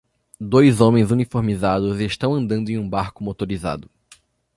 [0.39, 3.87] Dois homens uniformizados estão andando em um barco motorizado.